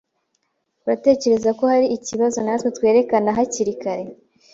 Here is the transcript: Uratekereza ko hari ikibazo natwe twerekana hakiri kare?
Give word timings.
Uratekereza 0.83 1.49
ko 1.57 1.63
hari 1.71 1.87
ikibazo 1.97 2.37
natwe 2.45 2.69
twerekana 2.77 3.29
hakiri 3.37 3.73
kare? 3.81 4.05